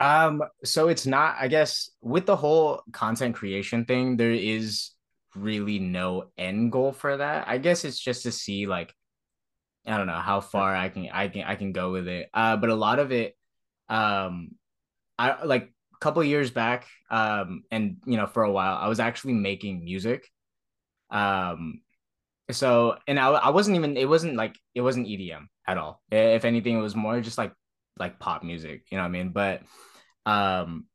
[0.00, 4.90] Um, so it's not, I guess, with the whole content creation thing, there is
[5.34, 7.48] really no end goal for that.
[7.48, 8.94] I guess it's just to see like
[9.86, 12.28] I don't know how far I can I can I can go with it.
[12.32, 13.36] Uh, but a lot of it,
[13.88, 14.52] um,
[15.18, 19.00] I like a couple years back, um, and you know for a while I was
[19.00, 20.28] actually making music,
[21.10, 21.80] um,
[22.50, 26.02] so and I I wasn't even it wasn't like it wasn't EDM at all.
[26.10, 27.52] If anything, it was more just like
[27.98, 28.84] like pop music.
[28.90, 29.28] You know what I mean?
[29.30, 29.62] But
[30.26, 30.86] um,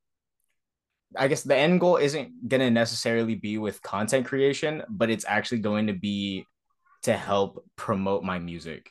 [1.15, 5.25] I guess the end goal isn't going to necessarily be with content creation, but it's
[5.27, 6.45] actually going to be
[7.03, 8.89] to help promote my music.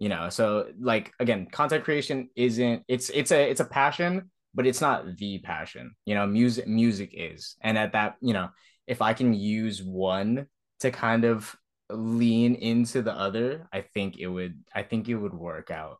[0.00, 4.66] You know, so like again, content creation isn't it's it's a it's a passion, but
[4.66, 5.94] it's not the passion.
[6.04, 7.56] You know, music music is.
[7.60, 8.50] And at that, you know,
[8.86, 10.46] if I can use one
[10.80, 11.54] to kind of
[11.90, 15.98] lean into the other, I think it would I think it would work out.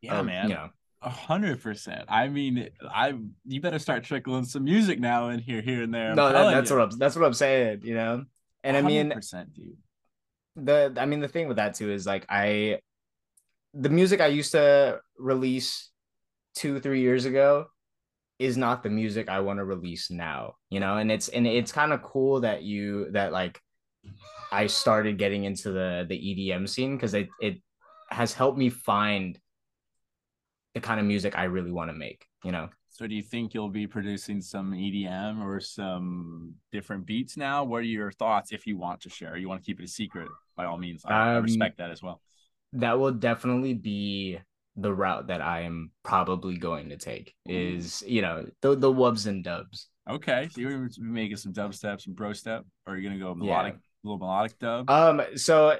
[0.00, 0.48] Yeah, um, man.
[0.48, 0.70] You know,
[1.02, 2.04] a hundred percent.
[2.08, 3.14] I mean, I
[3.46, 6.14] you better start trickling some music now in here, here and there.
[6.14, 6.76] No, that, that's you.
[6.76, 7.80] what I'm that's what I'm saying.
[7.84, 8.24] You know,
[8.62, 9.76] and I mean, dude.
[10.56, 12.78] The I mean, the thing with that too is like I,
[13.72, 15.90] the music I used to release
[16.54, 17.66] two three years ago,
[18.38, 20.54] is not the music I want to release now.
[20.70, 23.60] You know, and it's and it's kind of cool that you that like
[24.52, 27.60] I started getting into the the EDM scene because it it
[28.10, 29.38] has helped me find
[30.74, 32.68] the kind of music I really want to make, you know.
[32.90, 37.64] So do you think you'll be producing some EDM or some different beats now?
[37.64, 39.36] What are your thoughts if you want to share?
[39.36, 41.02] You want to keep it a secret by all means.
[41.04, 42.20] I, um, I respect that as well.
[42.74, 44.38] That will definitely be
[44.76, 49.26] the route that I am probably going to take is, you know, the the wubs
[49.26, 49.88] and dubs.
[50.08, 50.48] Okay.
[50.50, 53.80] So you're making some dubstep, some bro step, or are you gonna go melodic, yeah.
[54.02, 54.90] little melodic dub?
[54.90, 55.78] Um, so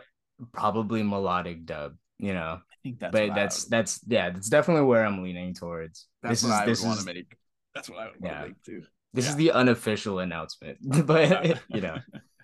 [0.53, 5.05] probably melodic dub, you know I think that's but that's that's yeah that's definitely where
[5.05, 7.37] i'm leaning towards that's this what is I this want to make
[7.75, 8.45] that's what i would yeah.
[8.47, 9.31] make too this yeah.
[9.31, 11.99] is the unofficial announcement but you know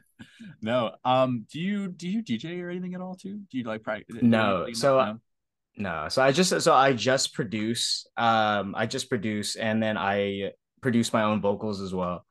[0.62, 3.82] no um do you do you dj or anything at all too do you like
[3.82, 5.20] practice no so no
[6.08, 11.12] so i just so i just produce um i just produce and then i produce
[11.12, 12.24] my own vocals as well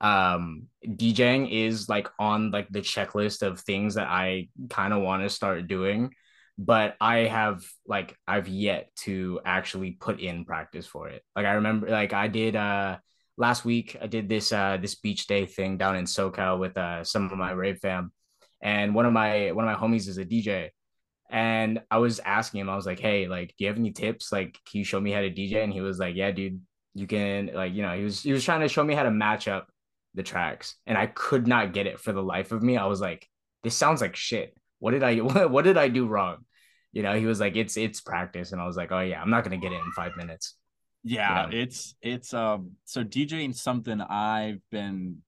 [0.00, 5.22] um djing is like on like the checklist of things that i kind of want
[5.22, 6.10] to start doing
[6.58, 11.22] but I have like I've yet to actually put in practice for it.
[11.36, 12.98] Like I remember like I did uh
[13.36, 17.04] last week I did this uh this beach day thing down in SoCal with uh
[17.04, 18.12] some of my rave fam
[18.60, 20.70] and one of my one of my homies is a DJ
[21.30, 24.32] and I was asking him I was like hey like do you have any tips?
[24.32, 26.60] Like can you show me how to DJ and he was like yeah dude
[26.94, 29.10] you can like you know he was he was trying to show me how to
[29.10, 29.68] match up
[30.14, 30.76] the tracks.
[30.86, 32.76] And I could not get it for the life of me.
[32.76, 33.28] I was like
[33.62, 34.56] this sounds like shit.
[34.78, 36.44] What did I what, did I do wrong?
[36.92, 39.30] You know, he was like, it's it's practice, and I was like, oh yeah, I'm
[39.30, 40.56] not gonna get it in five minutes.
[41.04, 41.58] Yeah, you know?
[41.58, 45.18] it's it's um so DJing something I've been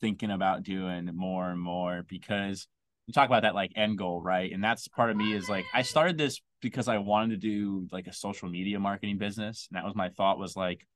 [0.00, 2.66] thinking about doing more and more because
[3.06, 4.52] you talk about that like end goal, right?
[4.52, 7.88] And that's part of me is like I started this because I wanted to do
[7.90, 9.68] like a social media marketing business.
[9.70, 10.86] And that was my thought was like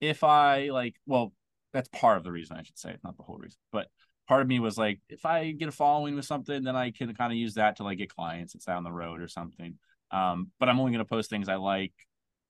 [0.00, 1.32] if I like well,
[1.72, 3.58] that's part of the reason I should say, not the whole reason.
[3.72, 3.88] But
[4.28, 7.14] part of me was like, if I get a following with something, then I can
[7.14, 8.54] kind of use that to like get clients.
[8.54, 9.78] It's down the road or something.
[10.10, 11.92] Um, but I'm only going to post things I like.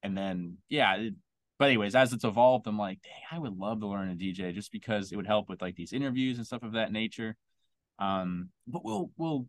[0.02, 0.96] And then, yeah.
[0.96, 1.14] It,
[1.58, 4.52] but anyways, as it's evolved, I'm like, dang, I would love to learn a DJ
[4.52, 7.36] just because it would help with like these interviews and stuff of that nature.
[7.98, 9.46] Um, but we'll, we'll,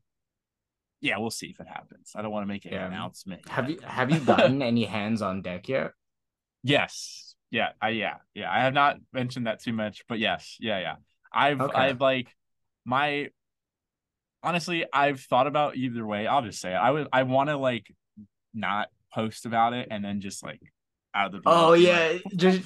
[1.01, 2.11] yeah, we'll see if it happens.
[2.15, 2.87] I don't want to make an yeah.
[2.87, 3.47] announcement.
[3.49, 3.81] Have yet.
[3.81, 5.91] you, have you gotten any hands on deck yet?
[6.63, 7.35] Yes.
[7.51, 7.69] Yeah.
[7.81, 8.15] I, yeah.
[8.33, 8.51] Yeah.
[8.51, 10.57] I have not mentioned that too much, but yes.
[10.59, 10.79] Yeah.
[10.79, 10.95] Yeah.
[11.31, 11.77] I've okay.
[11.77, 12.29] I've like
[12.85, 13.29] my
[14.41, 16.27] honestly, I've thought about either way.
[16.27, 16.77] I'll just say it.
[16.77, 17.93] I would I want to like
[18.53, 20.61] not post about it and then just like
[21.15, 22.61] out of the oh yeah like, just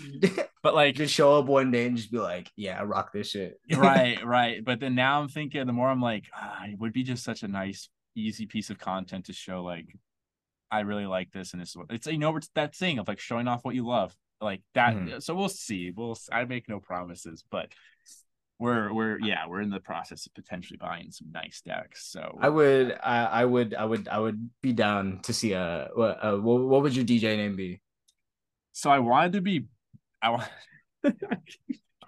[0.63, 3.59] but like just show up one day and just be like yeah rock this shit.
[3.75, 4.63] Right right.
[4.65, 7.43] But then now i'm thinking the more i'm like ah, it would be just such
[7.43, 9.85] a nice easy piece of content to show like
[10.71, 13.47] i really like this and it's it's you know it's that thing of like showing
[13.47, 15.19] off what you love like that mm-hmm.
[15.19, 17.71] so we'll see we'll i make no promises but
[18.57, 22.49] we're we're yeah we're in the process of potentially buying some nice decks so i
[22.49, 26.41] would i, I would i would i would be down to see a, a, a
[26.41, 27.81] what, what would your dj name be
[28.73, 29.65] so i wanted to be
[30.21, 30.43] i want
[31.05, 31.13] all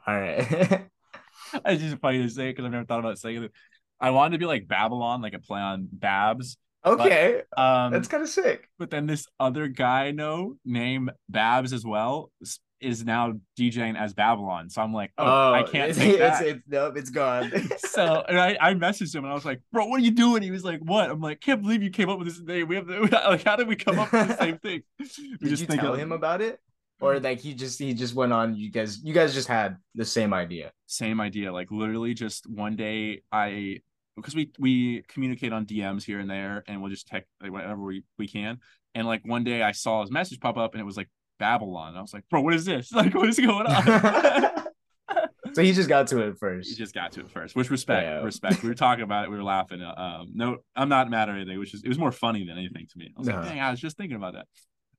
[0.08, 0.88] right
[1.66, 3.52] it's just funny to say because i've never thought about saying it
[4.00, 7.44] i wanted to be like babylon like a play on babs Okay.
[7.56, 8.68] But, um, That's kind of sick.
[8.80, 12.32] But then this other guy I know named Babs as well
[12.82, 14.70] is now DJing as Babylon.
[14.70, 16.46] So I'm like, oh, oh I can't it's, take it's, that.
[16.46, 17.52] It's, nope, it's gone.
[17.78, 20.42] so and I, I messaged him and I was like, bro, what are you doing?
[20.44, 21.10] He was like, what?
[21.10, 22.68] I'm like, can't believe you came up with this name.
[22.68, 24.84] We have the, like, how did we come up with the same thing?
[25.00, 26.60] We did you tell him about it?
[27.00, 30.06] Or like he just he just went on you guys you guys just had the
[30.06, 30.72] same idea.
[30.86, 31.52] Same idea.
[31.52, 33.80] Like literally just one day I
[34.16, 37.82] because we we communicate on DMs here and there and we'll just text like whenever
[37.82, 38.60] we, we can.
[38.94, 41.10] And like one day I saw his message pop up and it was like
[41.42, 41.98] Babylon.
[41.98, 42.92] I was like, bro, what is this?
[42.94, 43.84] Like, what is going on?
[45.54, 46.70] so he just got to it first.
[46.70, 47.56] He just got to it first.
[47.56, 48.22] Which respect, yeah.
[48.22, 48.62] respect.
[48.62, 49.32] We were talking about it.
[49.32, 49.82] We were laughing.
[49.82, 51.58] Um, no, I'm not mad or anything.
[51.58, 53.12] Which is it was more funny than anything to me.
[53.16, 53.38] I was no.
[53.38, 54.46] like, dang, I was just thinking about that.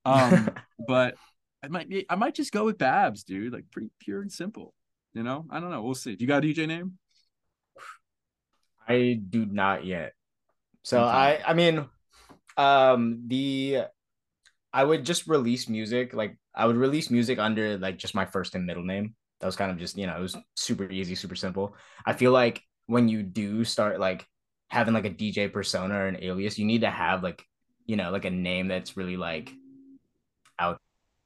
[0.04, 0.50] Um,
[0.88, 1.14] but
[1.62, 3.52] I might be, I might just go with Babs, dude.
[3.52, 4.74] Like pretty pure and simple.
[5.14, 5.82] You know, I don't know.
[5.82, 6.16] We'll see.
[6.16, 6.98] Do you got a DJ name?
[8.88, 10.14] I do not yet.
[10.82, 11.08] So okay.
[11.08, 11.86] I, I mean,
[12.56, 13.84] um, the
[14.72, 16.14] I would just release music.
[16.14, 19.14] Like I would release music under like just my first and middle name.
[19.40, 21.74] That was kind of just, you know, it was super easy, super simple.
[22.06, 24.26] I feel like when you do start like
[24.68, 27.44] having like a DJ persona or an alias, you need to have like,
[27.84, 29.50] you know, like a name that's really like
[30.58, 30.78] out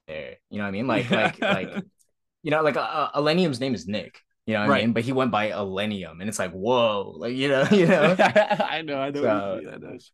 [0.09, 0.37] there.
[0.51, 0.87] You know what I mean?
[0.87, 1.71] Like, like, like,
[2.43, 4.21] you know, like uh, Illenium's name is Nick.
[4.47, 4.83] You know what right.
[4.83, 4.93] I mean?
[4.93, 8.15] But he went by Illenium, and it's like, whoa, like you know, you know.
[8.19, 9.23] I know, I know.
[9.23, 10.13] So, that's,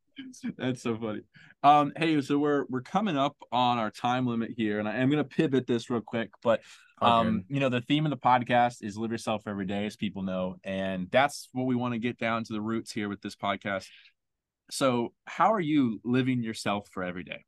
[0.57, 1.21] that's so funny.
[1.62, 5.11] Um, hey, so we're we're coming up on our time limit here, and I am
[5.11, 6.62] gonna pivot this real quick, but
[7.03, 7.45] um, okay.
[7.49, 10.57] you know, the theme of the podcast is live yourself every day, as people know,
[10.64, 13.87] and that's what we want to get down to the roots here with this podcast.
[14.71, 17.45] So, how are you living yourself for every day?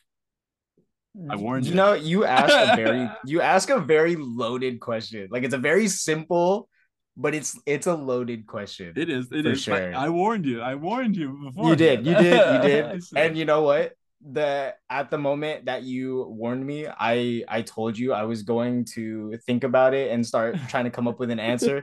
[1.31, 1.71] I warned you.
[1.71, 5.29] You know, you ask a very you ask a very loaded question.
[5.31, 6.69] Like it's a very simple,
[7.17, 8.93] but it's it's a loaded question.
[8.97, 9.27] It is.
[9.33, 9.63] It is.
[9.63, 9.95] Sure.
[9.95, 10.61] I warned you.
[10.61, 11.71] I warned you before.
[11.71, 12.07] You did.
[12.07, 12.55] You did.
[12.55, 13.03] You did.
[13.17, 13.95] and you know what?
[14.31, 18.85] The at the moment that you warned me, I I told you I was going
[18.95, 21.83] to think about it and start trying to come up with an answer.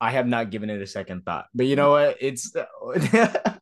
[0.00, 1.46] I have not given it a second thought.
[1.54, 2.16] But you know what?
[2.20, 3.60] It's but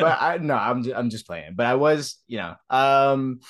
[0.00, 1.54] I no, I'm just, I'm just playing.
[1.54, 3.40] But I was, you know, um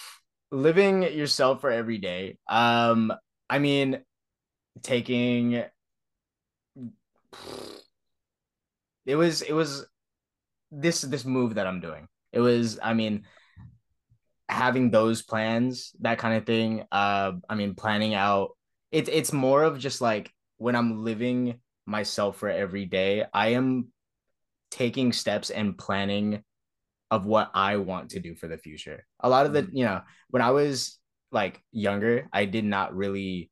[0.50, 2.38] living yourself for every day.
[2.48, 3.12] Um,
[3.48, 4.00] I mean,
[4.82, 5.64] taking
[9.06, 9.87] it was it was
[10.70, 12.08] this this move that I'm doing.
[12.32, 13.24] It was, I mean,
[14.48, 16.84] having those plans, that kind of thing.
[16.92, 18.50] Uh, I mean, planning out.
[18.92, 23.24] It's it's more of just like when I'm living myself for every day.
[23.32, 23.88] I am
[24.70, 26.44] taking steps and planning
[27.11, 29.07] of what I want to do for the future.
[29.21, 29.77] A lot of the, mm-hmm.
[29.77, 30.99] you know, when I was
[31.33, 33.51] like younger, I did not really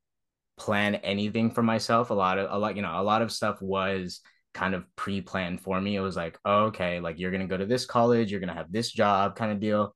[0.58, 2.10] plan anything for myself.
[2.10, 4.20] A lot of a lot, you know, a lot of stuff was
[4.54, 5.96] kind of pre-planned for me.
[5.96, 8.72] It was like, oh, okay, like you're gonna go to this college, you're gonna have
[8.72, 9.94] this job, kind of deal.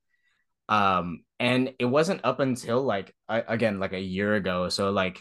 [0.68, 4.68] Um, and it wasn't up until like I, again, like a year ago.
[4.68, 5.20] So like,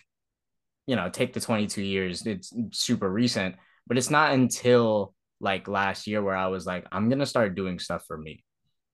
[0.85, 3.55] you know, take the 22 years, it's super recent,
[3.87, 7.79] but it's not until like last year where I was like, I'm gonna start doing
[7.79, 8.43] stuff for me,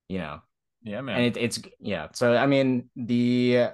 [0.08, 0.39] you know.
[0.84, 1.17] Yeah, man.
[1.17, 2.08] And it, it's yeah.
[2.13, 3.69] So I mean, the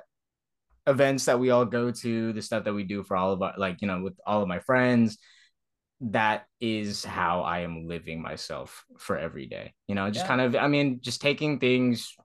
[0.88, 3.54] events that we all go to, the stuff that we do for all of our
[3.58, 5.18] like, you know, with all of my friends,
[6.02, 9.74] that is how I am living myself for every day.
[9.88, 10.28] You know, just yeah.
[10.28, 12.16] kind of I mean, just taking things,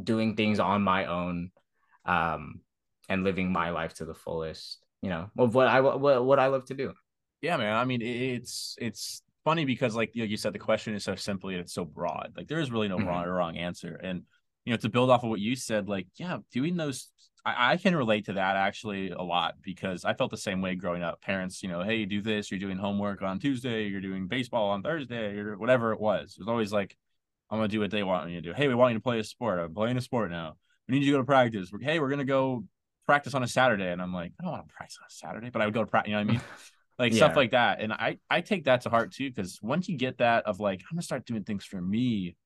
[0.00, 1.50] doing things on my own,
[2.06, 2.60] um,
[3.08, 6.46] and living my life to the fullest, you know, of what I what, what I
[6.46, 6.92] love to do.
[7.42, 7.76] Yeah, man.
[7.76, 11.60] I mean, it's it's funny because like you, said the question is so simple and
[11.60, 12.32] it's so broad.
[12.36, 13.06] Like there is really no mm-hmm.
[13.06, 14.00] wrong or wrong answer.
[14.02, 14.22] And
[14.64, 17.08] you know to build off of what you said like yeah doing those
[17.44, 20.74] I, I, can relate to that actually a lot because i felt the same way
[20.74, 21.20] growing up.
[21.20, 22.50] Parents you know hey do this.
[22.50, 23.86] You're doing homework on tuesday.
[23.86, 26.34] You're doing baseball on thursday or whatever it was.
[26.36, 26.96] It was always like
[27.50, 28.52] i'm gonna do what they want me to do.
[28.52, 29.60] Hey we want you to play a sport.
[29.60, 30.56] I'm playing a sport now.
[30.88, 31.70] We need you to go to practice.
[31.80, 32.64] Hey we're gonna go
[33.06, 33.90] practice on a saturday.
[33.90, 35.84] And i'm like i don't want to practice on a saturday but i would go
[35.84, 36.40] to practice you know what i mean
[36.98, 37.16] like yeah.
[37.18, 40.18] stuff like that and i i take that to heart too because once you get
[40.18, 42.36] that of like i'm gonna start doing things for me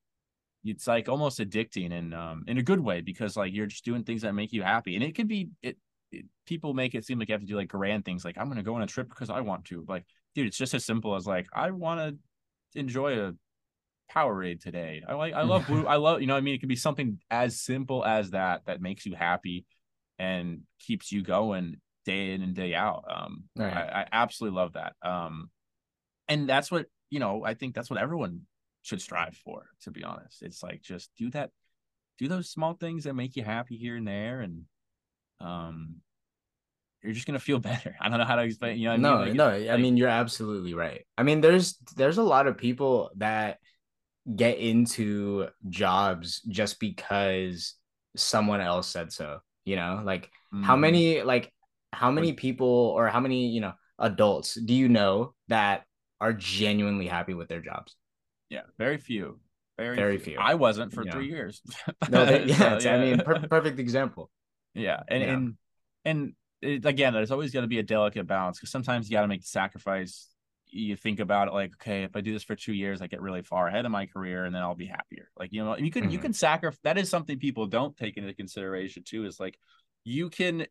[0.65, 4.03] it's like almost addicting and um in a good way because like you're just doing
[4.03, 5.77] things that make you happy and it could be it,
[6.13, 8.49] it people make it seem like you have to do like grand things like i'm
[8.49, 11.15] gonna go on a trip because i want to like dude it's just as simple
[11.15, 13.33] as like i want to enjoy a
[14.13, 16.69] powerade today i like i love blue i love you know i mean it could
[16.69, 19.67] be something as simple as that that makes you happy
[20.19, 23.05] and keeps you going day in and day out.
[23.09, 23.73] Um, right.
[23.73, 24.95] I, I, absolutely love that.
[25.03, 25.51] Um,
[26.29, 27.45] and that's what you know.
[27.45, 28.43] I think that's what everyone
[28.83, 29.67] should strive for.
[29.83, 31.51] To be honest, it's like just do that,
[32.19, 34.65] do those small things that make you happy here and there, and
[35.41, 35.97] um,
[37.03, 37.97] you're just gonna feel better.
[38.01, 38.79] I don't know how to explain.
[38.79, 39.27] You know, no, I mean?
[39.27, 39.59] like, no.
[39.59, 41.07] Like, I mean, you're absolutely right.
[41.17, 43.59] I mean, there's there's a lot of people that
[44.35, 47.75] get into jobs just because
[48.17, 49.41] someone else said so.
[49.65, 50.63] You know, like mm-hmm.
[50.63, 51.53] how many like
[51.93, 55.85] how many people or how many you know adults do you know that
[56.21, 57.97] are genuinely happy with their jobs?
[58.51, 59.41] Yeah, very few.
[59.77, 60.33] Very, very few.
[60.33, 60.41] few.
[60.41, 61.63] I wasn't for three years.
[62.11, 64.31] no, they, yeah, so, yeah, I mean, per- perfect example.
[64.75, 65.33] Yeah, and yeah.
[65.33, 65.55] and
[66.05, 69.23] and it, again, there's always going to be a delicate balance because sometimes you got
[69.23, 70.27] to make the sacrifice.
[70.67, 73.23] You think about it like, okay, if I do this for two years, I get
[73.23, 75.31] really far ahead of my career, and then I'll be happier.
[75.39, 76.13] Like you know, you can mm-hmm.
[76.13, 76.79] you can sacrifice.
[76.83, 79.27] That is something people don't take into consideration too.
[79.27, 79.57] Is like
[80.05, 80.67] you can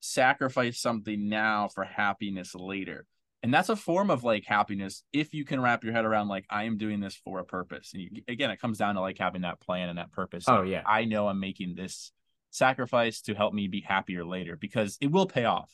[0.00, 3.06] sacrifice something now for happiness later.
[3.42, 6.44] And that's a form of like happiness if you can wrap your head around like
[6.50, 7.92] i am doing this for a purpose.
[7.94, 10.44] And you, again it comes down to like having that plan and that purpose.
[10.48, 10.82] Oh yeah.
[10.86, 12.12] I know i'm making this
[12.50, 15.72] sacrifice to help me be happier later because it will pay off.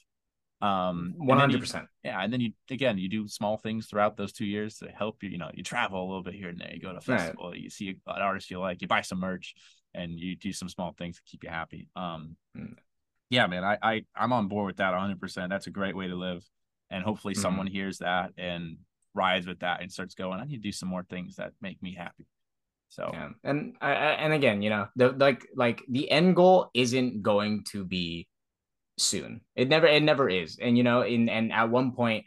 [0.63, 4.79] Um 100% yeah and then you again you do small things throughout those two years
[4.79, 6.73] to help you you know you travel a little bit here and there.
[6.73, 7.61] You go to a festival right.
[7.61, 9.55] you see an artist you like you buy some merch
[9.93, 11.89] and you do some small things to keep you happy.
[11.97, 12.75] Um mm.
[13.31, 16.15] Yeah man i i i'm on board with that 100% that's a great way to
[16.15, 16.45] live.
[16.89, 17.43] And hopefully mm-hmm.
[17.43, 18.79] someone hears that and
[19.13, 21.83] rides with that and starts going i need to do some more things that make
[21.83, 22.27] me happy.
[22.89, 23.31] So yeah.
[23.43, 27.85] and I, and again you know the like like the end goal isn't going to
[27.85, 28.29] be
[28.99, 29.41] soon.
[29.55, 30.59] It never it never is.
[30.61, 32.25] And you know in and at one point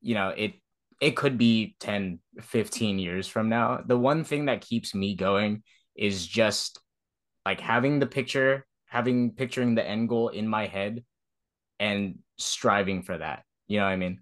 [0.00, 0.54] you know it
[1.00, 3.80] it could be 10 15 years from now.
[3.84, 5.62] The one thing that keeps me going
[5.94, 6.80] is just
[7.44, 11.04] like having the picture having picturing the end goal in my head
[11.78, 14.20] and striving for that you know what I mean?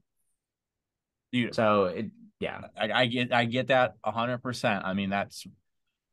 [1.32, 2.10] Dude, so it,
[2.40, 4.84] yeah, I, I get, I get that hundred percent.
[4.84, 5.46] I mean, that's,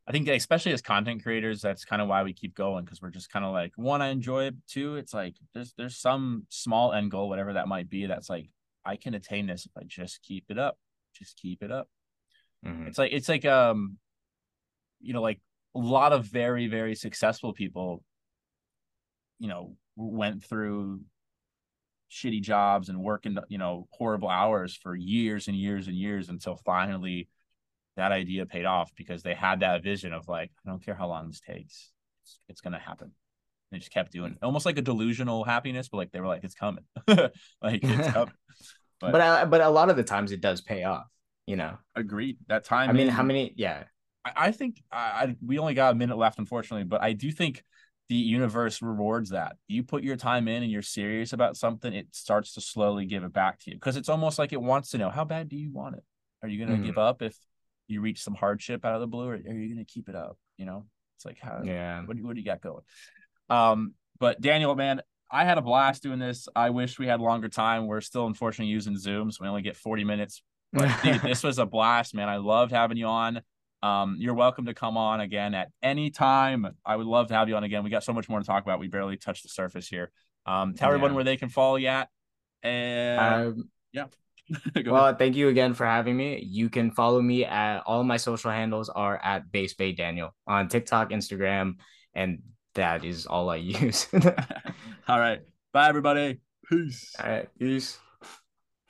[0.07, 3.09] I think, especially as content creators, that's kind of why we keep going because we're
[3.09, 4.55] just kind of like, one, I enjoy it.
[4.67, 8.05] Two, it's like there's, there's some small end goal, whatever that might be.
[8.05, 8.49] That's like
[8.85, 10.77] I can attain this if I just keep it up,
[11.15, 11.87] just keep it up.
[12.65, 12.87] Mm-hmm.
[12.87, 13.97] It's like, it's like, um,
[15.01, 15.39] you know, like
[15.75, 18.03] a lot of very, very successful people,
[19.43, 21.01] you know, went through
[22.09, 26.55] shitty jobs and working you know horrible hours for years and years and years until
[26.55, 27.27] finally
[27.97, 31.07] that idea paid off because they had that vision of like i don't care how
[31.07, 31.91] long this takes
[32.23, 33.11] it's, it's gonna happen.
[33.71, 34.45] They just kept doing it.
[34.45, 36.85] almost like a delusional happiness but like they were like it's coming.
[37.07, 38.33] Like it's coming.
[38.99, 41.07] But but, I, but a lot of the times it does pay off
[41.45, 41.77] you know?
[41.95, 42.37] Agreed.
[42.47, 43.83] That time i mean how many yeah.
[44.23, 47.31] I, I think I, I we only got a minute left unfortunately but i do
[47.31, 47.63] think
[48.09, 49.55] the universe rewards that.
[49.67, 53.23] You put your time in and you're serious about something, it starts to slowly give
[53.23, 55.55] it back to you because it's almost like it wants to know how bad do
[55.55, 56.03] you want it?
[56.41, 56.85] Are you going to mm.
[56.85, 57.35] give up if
[57.87, 60.15] you reach some hardship out of the blue, or are you going to keep it
[60.15, 60.37] up?
[60.57, 60.85] You know,
[61.15, 62.83] it's like how, yeah, what, what do you got going?
[63.49, 65.01] Um, but Daniel, man,
[65.31, 66.47] I had a blast doing this.
[66.55, 67.87] I wish we had longer time.
[67.87, 70.43] We're still unfortunately using Zoom, so we only get 40 minutes.
[70.71, 72.29] But dude, this was a blast, man.
[72.29, 73.41] I loved having you on.
[73.84, 76.65] Um, you're welcome to come on again at any time.
[76.86, 77.84] I would love to have you on again.
[77.84, 78.79] We got so much more to talk about.
[78.79, 80.09] We barely touched the surface here.
[80.45, 80.95] Um, tell yeah.
[80.95, 82.07] everyone where they can follow you at.
[82.63, 84.05] And um, yeah.
[84.86, 85.19] well, ahead.
[85.19, 86.41] thank you again for having me.
[86.41, 91.73] You can follow me at all my social handles are at Bassbaedaniel on TikTok, Instagram,
[92.13, 92.39] and
[92.75, 94.07] that is all I use.
[95.09, 95.41] all right.
[95.73, 96.39] Bye everybody.
[96.69, 97.15] Peace.
[97.21, 97.49] All right.
[97.59, 97.99] Peace.